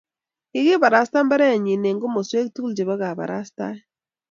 [0.51, 3.79] kikabarasta baretnyin eng' komoswek tugul chebo kabarastaet.